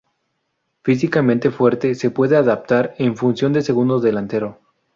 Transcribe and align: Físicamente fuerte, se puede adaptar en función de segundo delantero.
Físicamente 0.81 1.51
fuerte, 1.51 1.93
se 1.93 2.09
puede 2.09 2.35
adaptar 2.35 2.95
en 2.97 3.15
función 3.15 3.53
de 3.53 3.61
segundo 3.61 3.99
delantero. 3.99 4.57